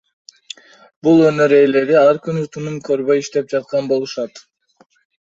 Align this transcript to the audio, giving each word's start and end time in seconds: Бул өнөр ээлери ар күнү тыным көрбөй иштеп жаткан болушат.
Бул 1.07 1.21
өнөр 1.25 1.53
ээлери 1.59 1.99
ар 2.05 2.21
күнү 2.25 2.49
тыным 2.57 2.83
көрбөй 2.91 3.25
иштеп 3.27 3.57
жаткан 3.57 3.95
болушат. 3.97 4.47